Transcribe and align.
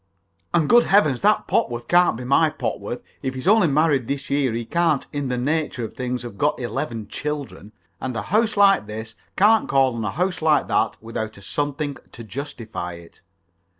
"And, 0.51 0.67
good 0.67 0.85
heavens! 0.85 1.21
That 1.21 1.45
Popworth 1.47 1.87
can't 1.87 2.17
be 2.17 2.23
my 2.23 2.49
Popworth. 2.49 3.03
If 3.21 3.35
he's 3.35 3.47
only 3.47 3.67
married 3.67 4.07
this 4.07 4.31
year, 4.31 4.51
he 4.51 4.65
can't, 4.65 5.05
in 5.13 5.27
the 5.27 5.37
nature 5.37 5.83
of 5.85 5.93
things, 5.93 6.23
have 6.23 6.39
got 6.39 6.59
eleven 6.59 7.07
children. 7.07 7.71
And 7.99 8.17
a 8.17 8.23
house 8.23 8.57
like 8.57 8.87
this 8.87 9.13
can't 9.35 9.69
call 9.69 9.93
on 9.95 10.03
a 10.03 10.09
house 10.09 10.41
like 10.41 10.67
that 10.69 10.97
without 11.01 11.37
a 11.37 11.43
something 11.43 11.97
to 12.13 12.23
justify 12.23 12.93
it." 12.93 13.21